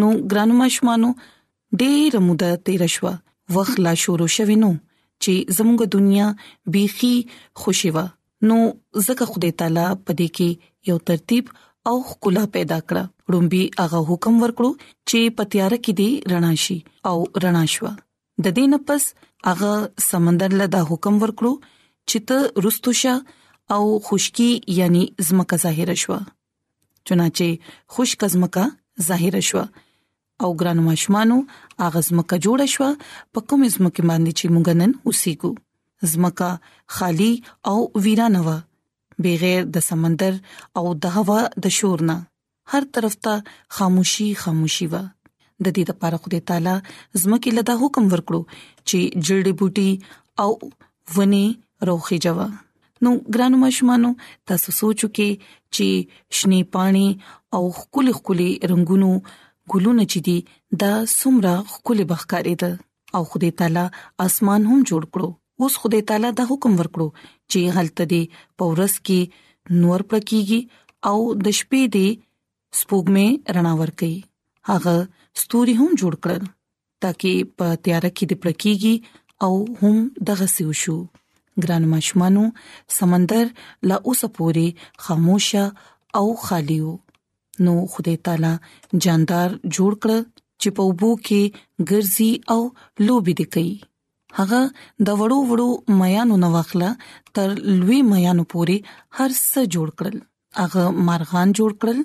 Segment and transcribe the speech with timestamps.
[0.00, 3.12] نو ګرانو ماشومانو ډېر موده تیر شو
[3.58, 6.30] وخت لا شروع شوینو چې زموږ دنیا
[6.78, 7.14] بيخي
[7.64, 8.04] خوشي و
[8.52, 8.58] نو
[9.10, 11.52] زکه خدای تعالی په دې کې یو ترتیب
[11.92, 16.80] او خلا پیدا کړ رومبي هغه حکم ورکړو چې پتیار کې دی رڼا شي
[17.12, 17.16] او
[17.46, 17.92] رڼا شو
[18.42, 19.04] د دې نه پس
[19.48, 19.72] هغه
[20.08, 21.52] سمندر له دا حکم ورکړو
[22.08, 23.14] چې ته رستوشه
[23.74, 26.18] او خشکی یعنی زمکه ظاهر شوه
[27.10, 27.48] چنانچه
[27.96, 28.64] خشک زمکه
[29.10, 29.64] ظاهر شوه
[30.42, 31.38] او ګران ماشمانو
[31.84, 32.90] هغه زمکه جوړ شوه
[33.32, 35.50] په کوم زمکه باندې چې مونږ نن اوسېګو
[36.12, 36.50] زمکه
[36.98, 37.32] خالی
[37.72, 37.76] او
[38.06, 38.50] ویرانه و
[39.24, 40.34] بغیر د سمندر
[40.80, 42.16] او د هوا د شورنه
[42.72, 43.34] هر طرف ته
[43.78, 45.04] خاموشي خاموشي و
[45.64, 46.74] د دې لپاره خدای تعالی
[47.22, 48.40] زمکه لدا حکم ورکړو
[48.88, 49.90] چې جړې بوټي
[50.42, 50.50] او
[51.18, 51.44] ونی
[51.90, 52.48] روخي جوا
[53.06, 54.10] نو ګرانو مشمانو
[54.52, 55.30] تاسو سوچو کې
[55.74, 55.86] چې
[56.40, 57.04] شنی پانی
[57.58, 59.10] او خولي خولي رنگونو
[59.72, 60.38] ګلونه چې دي
[60.84, 62.70] دا سمره خولي بخکارې ده
[63.18, 63.84] او خدای تعالی
[64.26, 65.28] اسمان هم جوړ کړو
[65.64, 67.08] اوس خدای تعالی دا حکم ورکړو
[67.50, 68.22] چې غلطه دي
[68.58, 69.20] پورس کې
[69.84, 70.60] نور پړکیږي
[71.08, 71.16] او
[71.48, 72.08] د شپې دی
[72.78, 73.28] سپوږمۍ
[73.58, 74.16] رڼا ور کوي
[74.68, 74.96] هغه
[75.42, 76.42] ستوري هم جوړ کړل
[77.04, 78.94] ترڅو په تیار کې د پړکیږي
[79.46, 79.96] او هم
[80.30, 80.98] دغه سیو شو
[81.64, 82.44] ګران مشمانو
[82.98, 83.44] سمندر
[83.88, 84.68] لا اوس پوري
[85.06, 85.64] خاموشه
[86.20, 86.94] او خالی وو
[87.66, 88.52] نو خدای تعالی
[89.06, 90.16] جاندار جوړ کړ
[90.60, 91.42] چې په وبو کې
[91.88, 92.60] ګرځي او
[93.10, 93.72] لوبي دي کوي
[94.38, 94.60] هغه
[95.08, 95.70] د وړو وړو
[96.00, 96.90] میانو نو واخله
[97.38, 97.48] تر
[97.82, 98.78] لوی میانو پوري
[99.16, 100.16] هر څه جوړ کړل
[100.62, 101.98] هغه مارغان جوړ کړل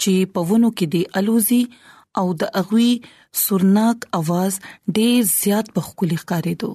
[0.00, 1.62] چې په ونو کې دی الوزي
[2.18, 2.90] او د اغوي
[3.44, 4.52] سورناک आवाज
[5.00, 6.70] ډېر زیات بخولي ښکارېدو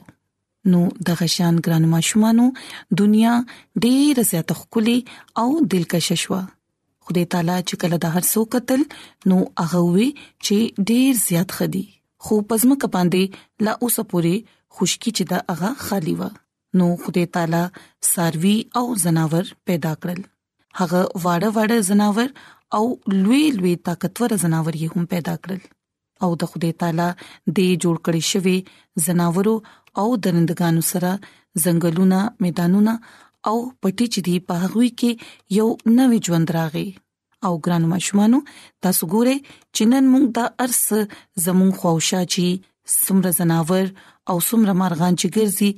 [0.73, 2.45] نو د غشان ګرانو ماشومانو
[3.01, 3.33] دنیا
[3.85, 4.95] ډېر زیات خولي
[5.41, 6.39] او دلکش شوه
[7.09, 8.81] خدای تعالی چې کله د هر څو قتل
[9.33, 10.07] نو هغه وی
[10.45, 10.55] چې
[10.89, 11.83] ډېر زیات خدي
[12.27, 13.23] خو پزما کپاندې
[13.67, 14.35] لا اوسه پوري
[14.77, 16.31] خشکی چې دا هغه خالی و
[16.79, 17.63] نو خدای تعالی
[18.13, 20.19] ساروي او زناور پیدا کړل
[20.81, 22.27] هغه واړه واړه زناور
[22.77, 22.85] او
[23.23, 25.59] لوی لوی طاقتور زناور یې هم پیدا کړل
[26.25, 27.07] او د خدای تعالی
[27.57, 28.57] د جوړ کړی شوی
[29.05, 29.53] زناورو
[30.01, 31.11] او درندګانو سره
[31.63, 32.93] ځنګلونه میدانونه
[33.51, 35.11] او پټی چې دی په هغه کې
[35.59, 35.67] یو
[35.99, 36.83] نوې ژوند راغی
[37.49, 38.39] او ګران مشمانو
[38.83, 39.35] تاسو ګوره
[39.75, 40.81] چې نن موږ د ارس
[41.45, 42.45] زمون خوښه چې
[43.03, 43.85] سمره زناور
[44.33, 45.71] او سمره مرغان چې ګرځي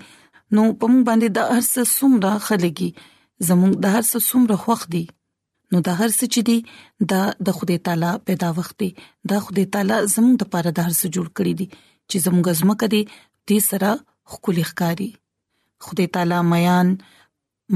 [0.54, 2.90] نو په موږ باندې د ارس سمره خلګي
[3.52, 5.04] زمون د ارس سمره خوخ دی
[5.74, 6.58] نو دا هر څه چې دی
[7.14, 8.90] دا د خدای تعالی پیدا وخت دی
[9.31, 11.68] دا خدای تعالی زموږ د پاره د هر څه جوړ کړی دی
[12.10, 13.02] چې زموږ زمکه دی
[13.48, 13.92] دې سره
[14.36, 15.10] خولي ښکاری
[15.88, 16.88] خدای تعالی میان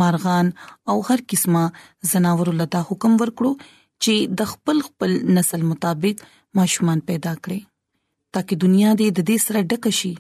[0.02, 0.48] مارغان
[0.94, 1.64] او هر قسمه
[2.12, 3.52] زناور له دا حکم ورکړو
[4.04, 6.18] چې د خپل خپل نسل مطابق
[6.60, 7.60] ماشومان پیدا کړي
[8.38, 10.14] ترکه دنیا دې د دې سره ډک شي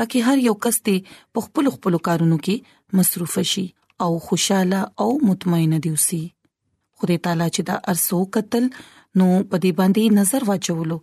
[0.00, 3.64] ترکه هر یو کس دې په خپل خپل کارونو کې مصروف شي
[4.06, 6.20] او خوشاله او مطمئنه دي اوسي
[7.00, 8.64] خدای تعالی چې دا ارسو قتل
[9.18, 10.98] نو په دې باندې نظر واچولو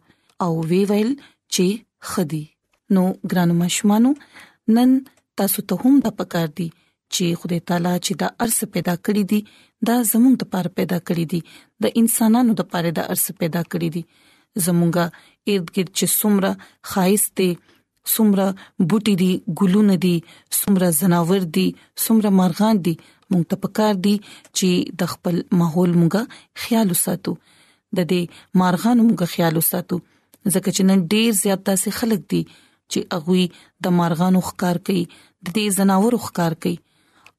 [0.45, 1.11] او وی ویل
[1.53, 1.65] چې
[2.13, 2.41] خدي
[2.97, 4.11] نو ګرانو مشمانو
[4.77, 4.89] نن
[5.41, 6.67] تاسو ته هم د پکار دی
[7.13, 9.39] چې خدای تعالی چې دا ارس پیدا کړی دی
[9.91, 11.39] دا زموږ د پاره پیدا کړی دی
[11.85, 14.03] د انسانانو د پاره دا ارس پیدا کړی دی
[14.67, 16.51] زموږه اردګر چې سمره
[16.91, 17.75] خایسته
[18.15, 18.47] سمره
[18.89, 20.13] بوټي دي ګلونه دي
[20.61, 21.67] سمره زناور دي
[22.05, 22.93] سمره مرغان دي
[23.31, 24.15] مونږ ته پکار دي
[24.57, 24.69] چې
[25.03, 26.21] د خپل ماحول مونږه
[26.65, 27.31] خیال وساتو
[27.97, 28.21] د دې
[28.61, 29.95] مارغانو مونږه خیال وساتو
[30.53, 32.41] ځکه چې نن ډیر زیات داسې خلک دي
[32.91, 33.45] چې اغوي
[33.87, 36.75] د مارغانو ښکار کوي د دې زناورو ښکار کوي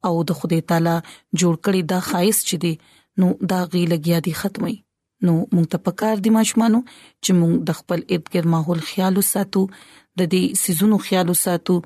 [0.09, 0.97] او د خدای تعالی
[1.41, 2.75] جوړ کړی دا خایس چي دي
[3.19, 4.77] نو دا غي لګیا دي ختمي
[5.25, 6.81] نو مونږ ته پکار دي ماشمانو
[7.25, 11.77] چې مونږ د خپل ابګر ماحول خیال وساتو د دې سيزونو خیال وساتو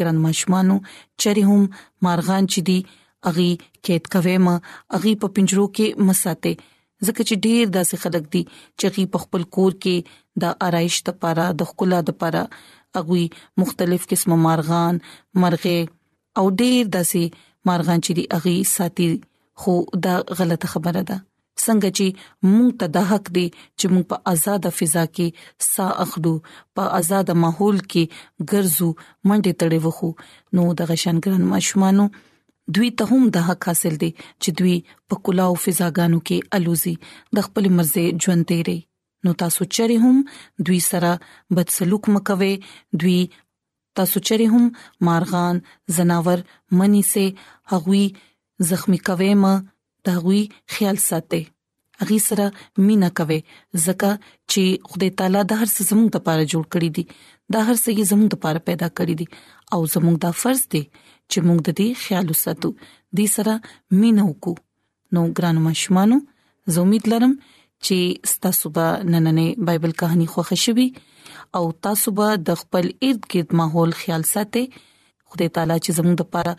[0.00, 0.74] ګران ماشمانو
[1.20, 1.62] چره هم
[2.06, 2.78] مارغان چي دي
[3.28, 3.50] اغي
[3.86, 4.48] کېد کوم
[4.96, 6.52] اغي په پنجرو کې مساته
[7.06, 8.42] ځکه چې ډیر داسې خلک دي
[8.78, 9.96] چې غي په خپل کور کې
[10.44, 12.42] د آرایش لپاره د خلا لپاره
[13.00, 13.26] اغوي
[13.62, 15.00] مختلف قسم مارغان
[15.44, 15.76] مرغه
[16.42, 17.22] او ډیر داسې
[17.70, 19.08] مارغان چې دي اغي ساتي
[19.64, 19.74] خو
[20.06, 21.18] دا غلطه خبره ده
[21.64, 22.06] څنګه چې
[22.50, 23.46] موږ ته د حق دی
[23.78, 25.28] چې موږ په آزاد فضا کې
[25.72, 26.34] سا اخلو
[26.74, 28.04] په آزاد ماحول کې
[28.52, 28.88] ګرځو
[29.28, 30.10] منډه تړې وخو
[30.58, 32.06] نو د غشنګرن ماشومانو
[32.76, 34.08] دوی ته هم د حق حاصل دي
[34.42, 34.76] چې دوی
[35.12, 36.94] په کلا او فضاګانو کې الوزي
[37.38, 38.76] د خپل مرزه ژوند تیري
[39.26, 40.16] نو تاسو چره هم
[40.70, 41.12] دوی سره
[41.58, 42.50] بد سلوک مکوي
[43.00, 43.18] دوی
[44.00, 44.66] تاسو چره هم
[45.10, 45.62] مارغان
[46.00, 46.44] زناور
[46.82, 47.24] منی سه
[47.76, 48.04] هغوی
[48.72, 50.42] زخمی کوي ما د هغوی
[50.76, 51.42] خیال ساتي
[52.06, 56.90] اغي سره مینا کوي ځکه چې خدای تعالی د هر څه زموږ لپاره جوړ کړی
[56.96, 57.02] دي
[57.56, 60.84] د هر څه یې زموږ لپاره پیدا کړی دي او زموږ دا فرض دی
[61.30, 62.68] چې موږ د دې خیال وساتو
[63.16, 63.52] دې سره
[64.00, 64.62] مینه وکړو
[65.16, 66.16] نو ګرانو مشمانو
[66.76, 67.32] زه امید لرم
[67.84, 67.96] چې
[68.46, 70.88] تاسو به نننې بایبل کہانی خوښ شوي
[71.60, 74.64] او تاسو به د خپل ارد گرد ماحول خیال ساتئ
[75.30, 76.52] خدای تعالی چې زموږ لپاره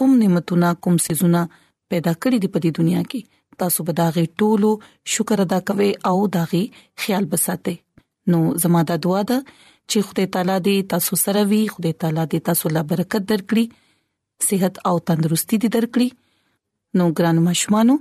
[0.00, 1.42] کوم نعمتونه کوم سيزونه
[1.90, 4.70] پیدا کړې دي په دې دنیا کې تاسو به دا غي ټولو
[5.14, 6.62] شکر ادا کوئ او دا غي
[7.04, 7.76] خیال بساتئ
[8.34, 9.38] نو زموږ د دعا ده
[9.90, 13.68] چې خدای تعالی دې تاسو سره وي خدای تعالی دې تاسو لا برکت درکړي
[14.48, 16.08] صحت او تندرستي دې درکړي
[17.00, 17.94] نو ګران مشمانو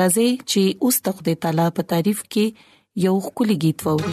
[0.00, 2.44] راځي چې اوس تخته تعالی په تعریف کې
[3.08, 4.12] یو خولي गीत ووري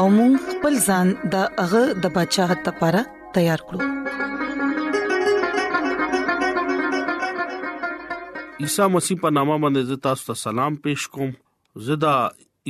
[0.00, 3.00] او موږ خپل ځان د هغه د بچاغت لپاره
[3.34, 3.80] تیار کړو
[8.64, 11.30] عیسی مسیح په نامه باندې تاسو ته سلام پېښ کوم
[11.90, 12.12] زدا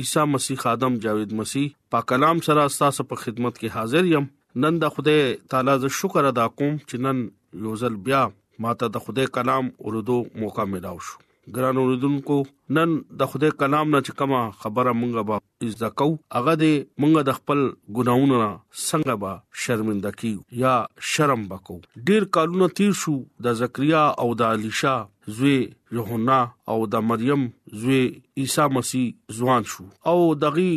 [0.03, 4.29] عیسی مسیح ادم جاوید مسیح په کلام سره تاسو په خدمت کې حاضر یم
[4.65, 7.25] نن د خدای تعالی ز شکر ادا کوم چې نن
[7.67, 8.23] یوزل بیا
[8.67, 11.23] ماته د خدای کلام اورېدو موقع ملو شو
[11.55, 12.35] ګران اوردونکو
[12.75, 17.37] نن د خدای کلام نه چکما خبره مونږه با عزت کو هغه دې مونږه د
[17.39, 17.59] خپل
[17.99, 18.49] ګناونو نه
[18.87, 19.33] څنګه با
[19.65, 20.73] شرمنده کیو یا
[21.11, 21.77] شرم بکو
[22.09, 23.15] ډیر کالونه تیر شو
[23.47, 24.95] د زکریا او د الیشا
[25.37, 25.55] زوی
[25.99, 26.39] یوحنا
[26.73, 27.47] او د مریم
[27.85, 28.03] زوی
[28.43, 29.07] عیسی مسیح
[29.39, 30.69] ځوان شو او دغه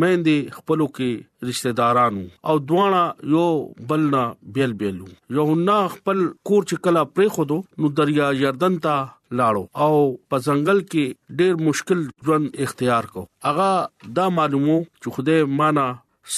[0.00, 1.10] مېندې خپلو کې
[1.50, 3.44] رشتہ دارانو او دواړه یو
[3.92, 4.24] بلنا
[4.56, 8.96] بیل بیلو یوهنا خپل کور چې کلا پرې خودو نو دریا یردن ته
[9.42, 10.02] لاړو او
[10.34, 13.70] په ځنګل کې ډېر مشکل ژوند اختیار کو اغه
[14.20, 15.86] دا معلومو چې خوده معنا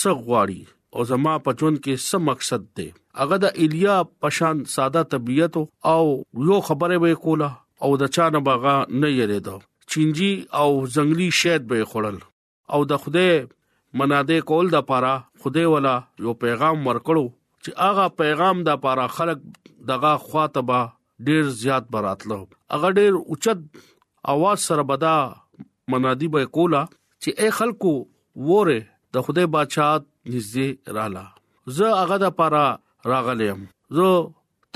[0.04, 0.60] سغواړي
[0.94, 2.88] او زما په ژوند کې څه مقصد دی
[3.24, 5.62] اغه د ایلیا پشان ساده طبيعت
[5.96, 6.02] او
[6.52, 7.50] یو خبره به کوله
[7.84, 9.58] او د چانه باغ نه یریدو
[9.92, 10.32] چینجی
[10.62, 12.26] او ځنګلي شید به خړل
[12.74, 13.28] او د خوده
[14.00, 15.94] مناده کول د پاره خوده ولا
[16.26, 17.24] یو پیغام ورکړو
[17.62, 19.40] چې اغه پیغام د پاره خلق
[19.90, 20.80] دغه خاطبه
[21.28, 22.38] ډیر زیات براتلو
[22.78, 23.60] اغه ډیر اوچت
[24.34, 25.14] आवाज سره بدا
[25.94, 26.82] منادي به کولا
[27.22, 27.92] چې اے خلکو
[28.50, 28.78] وره
[29.16, 29.92] د خوده بادشاہ
[30.32, 32.64] نږدې رااله زه هغه د پاره
[33.12, 33.64] راغلم
[34.00, 34.10] زه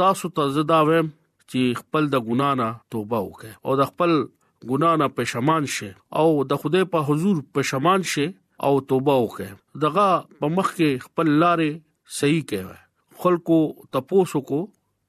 [0.02, 1.10] تاسو ته زدا ویم
[1.50, 4.16] چې خپل د ګنا نه توبه وکړه او د خپل
[4.70, 5.88] ګنا نه پښمان شي
[6.20, 8.26] او د خدای په حضور پښمان شي
[8.68, 9.48] او توبه وکړي
[9.84, 10.06] دغه
[10.40, 11.70] په مخ کې خپل لارې
[12.20, 12.78] صحیح کوي
[13.24, 13.58] خلکو
[13.96, 14.60] تپوسو کو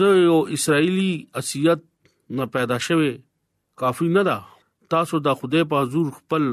[0.00, 1.10] زه یو اسرایلی
[1.42, 1.86] اسیت
[2.40, 3.14] نه پیدا شوه
[3.80, 4.38] کافی نه ده
[4.92, 6.44] تاسو د خدای په حضور خپل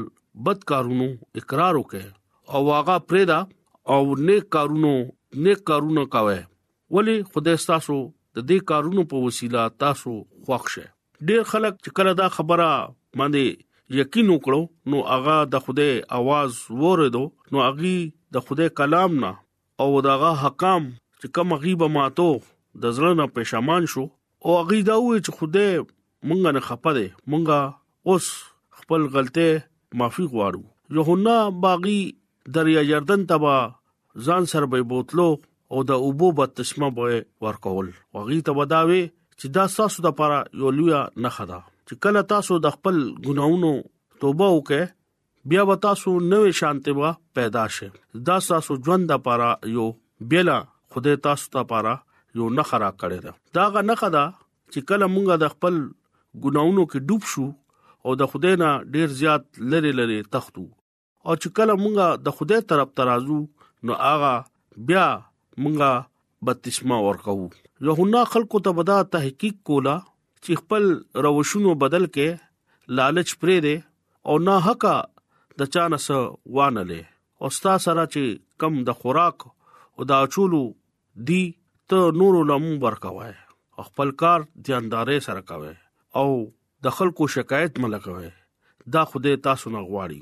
[0.46, 1.06] بد کارونو
[1.40, 2.02] اقرار وکئ
[2.54, 3.38] او واغه پرېدا
[3.92, 4.90] او نیک کارونو
[5.44, 6.40] نیک کارونه کاوه
[6.98, 7.96] ولی خدای تاسو
[8.38, 10.82] د دې کارونو په وسیله تاسو خوښه
[11.30, 12.68] ډېر خلک چې کله دا خبره
[13.18, 13.64] باندې
[14.02, 17.94] یقین وکړو نو هغه د خدای आवाज وریدو نو هغه
[18.36, 19.32] د خدای کلام نه
[19.82, 24.96] او داغه حکام چې کوم غیبه ماتو د زړه نه پښیمان شو او هغه دا
[25.00, 25.84] وې چې خدای
[26.28, 28.28] مونږ نه خپه دي مونږه اوس
[28.82, 30.62] خپل غلطه معافي غواړو
[30.96, 31.98] یوهنا باغی
[32.58, 33.56] دریا جردن تبا
[34.28, 35.26] ځان سر به بوتلو
[35.72, 39.00] او د اوبو په تشمه به ورکول وغي ته وداوي
[39.40, 41.58] چې دا ساسو د پاره یو لوی نه خدا
[41.88, 43.72] چې کله تاسو د خپل ګناونو
[44.24, 44.94] توبه وکړئ
[45.52, 49.88] بیا و تاسو نوې شانته وا پیدا شه دا تاسو ژوند د پاره یو
[50.34, 50.56] بلا
[50.96, 51.92] خدای تاسو ته پاره
[52.40, 55.82] یو نخرا کړی دا دا غ نخدا چې کله مونږه د خپل
[56.42, 57.44] ګناونو کې ډوب شو
[58.04, 59.42] او د خدای نه ډیر زیات
[59.72, 60.64] لری لری تختو
[61.26, 63.36] او چې کله مونږه د خدای طرف ترازو
[63.88, 64.32] نو هغه
[64.90, 65.06] بیا
[65.64, 65.92] مونږه
[66.50, 67.36] بتشما ورکو
[67.90, 69.94] یوهنا خلکو ته بدا تحقیق کولا
[70.44, 70.88] چې خپل
[71.28, 73.76] روشونو بدل کې لالچ پرې دے
[74.30, 74.94] او نه حقا
[75.62, 77.02] د چانس وانلې
[77.40, 80.62] او ستا سره چې کم د خوراک او د اچولو
[81.30, 81.42] دی
[81.92, 83.32] ته نور لمو ورکوي
[83.86, 85.72] خپل کار دیاندارې سره کوي
[86.20, 86.30] او
[86.84, 88.30] د خلکو شکایت ملګوي
[88.96, 90.20] دا خوده تاسو نه غواړي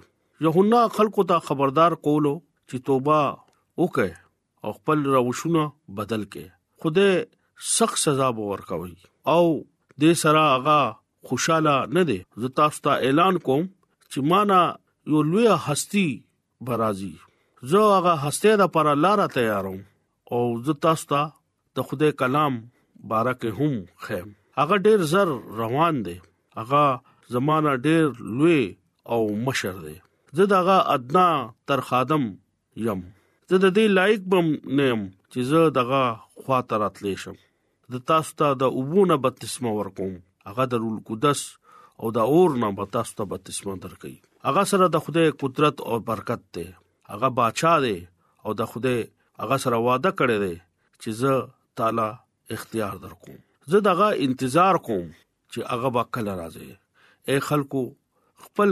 [0.49, 2.33] یوهنا خلکو ته خبردار کولو
[2.69, 3.21] چې توبه
[3.83, 4.11] وکړه
[4.65, 5.63] او خپل روشونه
[6.01, 6.49] بدل کړي
[6.81, 7.09] خوده
[7.77, 8.95] سخت سزا ورکوي
[9.35, 9.45] او
[10.01, 10.79] دې سره هغه
[11.31, 13.65] خوشاله نه دي زه تاسو ته اعلان کوم
[14.13, 14.63] چې معنا
[15.15, 16.07] یو لوی هستی
[16.69, 17.13] برازي
[17.73, 19.81] زه هغه هستی د پر لار تیاروم
[20.37, 21.23] او زه تاسو ته
[21.81, 22.63] د خوده کلام
[23.15, 23.77] بارکه هم
[24.07, 25.29] خیم هغه ډیر زر
[25.61, 26.17] روان دی
[26.61, 26.85] هغه
[27.35, 28.05] زمانہ ډیر
[28.39, 28.63] لوی
[29.13, 29.97] او مشر دی
[30.39, 31.29] زه دغه ادنا
[31.71, 32.25] تر خادم
[32.87, 33.01] یم
[33.53, 34.47] زه د دې لایق بم
[34.81, 35.01] نیم
[35.33, 36.03] چې زه دغه
[36.49, 37.37] خاطر اتلی شم
[37.95, 40.13] د تاسو ته د وبونه بپتسمه ورکوم
[40.49, 41.41] هغه د رول قدس
[42.01, 44.13] او د اور نه تاسو ته بپتسمه درکې
[44.51, 46.67] هغه سره د خدای قدرت او برکت دی
[47.15, 47.99] هغه بادشاہ دی
[48.45, 48.99] او د خدای
[49.41, 50.55] هغه سره وعده کړی دی
[51.03, 51.33] چې زه
[51.81, 52.09] تعالی
[52.57, 55.05] اختیار درکوم زه دغه انتظار کوم
[55.53, 56.71] چې هغه با کله راځي
[57.29, 57.83] اے خلکو
[58.47, 58.71] خپل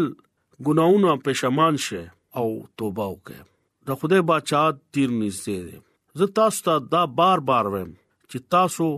[0.67, 2.03] ګناونه پښیمان شه
[2.41, 3.45] او توبه وکړه
[3.91, 4.63] د خدای بچا
[4.97, 5.79] تیر نږدې دی
[6.23, 7.93] زه تاسو ته دا بار بار وایم
[8.31, 8.89] چې تاسو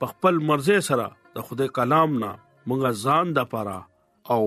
[0.03, 1.07] په خپل مرزه سره
[1.39, 3.79] د خدای کلام نه مونږه ځان د پاره
[4.37, 4.41] او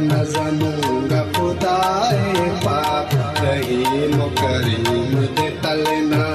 [0.00, 2.32] नजमूंग खुदाए
[2.64, 3.10] पाप
[3.44, 6.26] रहीम करीम दे तलना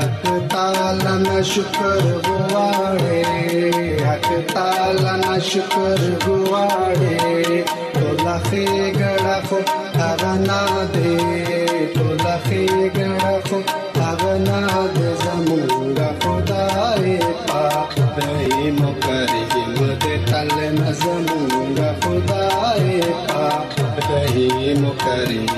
[0.00, 3.22] हक ताला शुक्र गुवाड़े
[4.08, 7.62] हक ताला न शुक्र गुवाड़े
[7.96, 8.64] तो लखे
[9.00, 9.52] गड़फ
[10.10, 10.60] अगना
[10.96, 11.16] दे
[11.96, 12.66] तो लखे
[12.98, 13.52] गड़फ
[14.12, 14.60] अगना
[14.98, 17.16] दे जमूंग खुदाए
[17.48, 18.43] पाक रहीम
[24.96, 25.54] carinho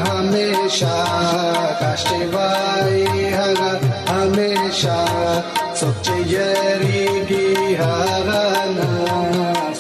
[0.08, 0.94] हमेशा
[1.82, 3.02] काष्ठवाय
[3.34, 3.62] हर
[4.10, 4.96] हमेशा
[5.82, 7.46] सुख जरी सुखयरिगि
[7.82, 8.80] हरन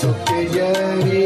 [0.01, 1.23] सुखयरिगि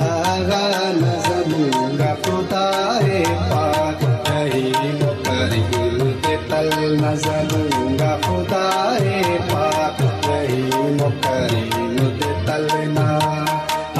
[0.00, 9.22] हरन समुंग पुताए पाक कही मुकरिल के तल न समुंग पुताए
[9.54, 10.62] पाक कही
[11.00, 13.08] मुकरिल के तल ना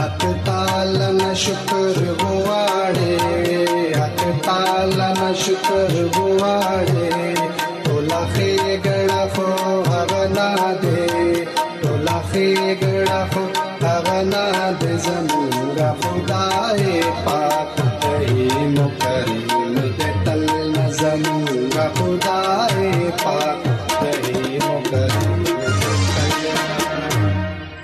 [0.05, 1.70] अत तालन शुक